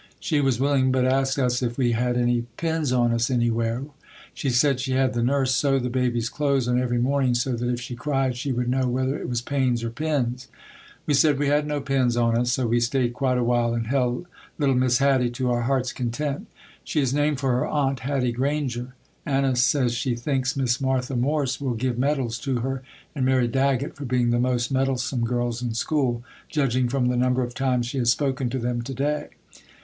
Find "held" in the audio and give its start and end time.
13.85-14.25